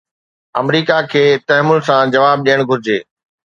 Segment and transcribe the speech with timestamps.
[0.61, 2.97] آمريڪا کي تحمل سان جواب ڏيڻ گهرجي.